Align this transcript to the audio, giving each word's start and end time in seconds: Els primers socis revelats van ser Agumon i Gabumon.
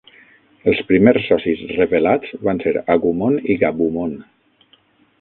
Els 0.71 0.79
primers 0.91 1.27
socis 1.33 1.61
revelats 1.77 2.33
van 2.49 2.65
ser 2.65 2.75
Agumon 2.97 3.41
i 3.57 3.63
Gabumon. 3.67 4.21